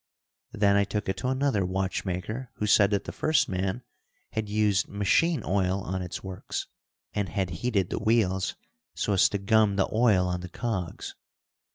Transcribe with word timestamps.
Then 0.51 0.75
I 0.77 0.83
took 0.83 1.07
it 1.07 1.17
to 1.17 1.27
another 1.27 1.63
watchmaker 1.63 2.49
who 2.55 2.65
said 2.65 2.89
that 2.89 3.03
the 3.03 3.11
first 3.11 3.47
man 3.47 3.83
had 4.31 4.49
used 4.49 4.87
machine 4.87 5.43
oil 5.45 5.81
on 5.81 6.01
its 6.01 6.23
works, 6.23 6.65
and 7.13 7.29
had 7.29 7.51
heated 7.61 7.91
the 7.91 7.99
wheels 7.99 8.55
so 8.95 9.13
as 9.13 9.29
to 9.29 9.37
gum 9.37 9.75
the 9.75 9.87
oil 9.93 10.25
on 10.27 10.41
the 10.41 10.49
cogs. 10.49 11.13